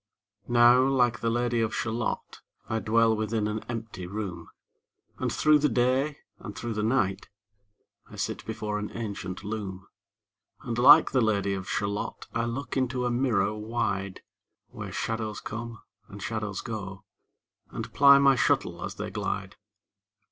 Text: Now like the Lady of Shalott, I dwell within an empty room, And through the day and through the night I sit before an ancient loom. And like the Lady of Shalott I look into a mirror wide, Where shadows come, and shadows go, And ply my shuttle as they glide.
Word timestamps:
Now 0.47 0.81
like 0.83 1.19
the 1.19 1.29
Lady 1.29 1.61
of 1.61 1.75
Shalott, 1.75 2.41
I 2.67 2.79
dwell 2.79 3.15
within 3.15 3.47
an 3.47 3.63
empty 3.69 4.07
room, 4.07 4.49
And 5.19 5.31
through 5.31 5.59
the 5.59 5.69
day 5.69 6.17
and 6.39 6.55
through 6.57 6.73
the 6.73 6.81
night 6.81 7.29
I 8.09 8.15
sit 8.15 8.43
before 8.47 8.79
an 8.79 8.89
ancient 8.97 9.43
loom. 9.43 9.87
And 10.63 10.79
like 10.79 11.11
the 11.11 11.21
Lady 11.21 11.53
of 11.53 11.69
Shalott 11.69 12.25
I 12.33 12.45
look 12.45 12.75
into 12.75 13.05
a 13.05 13.11
mirror 13.11 13.53
wide, 13.53 14.21
Where 14.69 14.91
shadows 14.91 15.39
come, 15.39 15.83
and 16.07 16.19
shadows 16.19 16.61
go, 16.61 17.03
And 17.69 17.93
ply 17.93 18.17
my 18.17 18.35
shuttle 18.35 18.83
as 18.83 18.95
they 18.95 19.11
glide. 19.11 19.55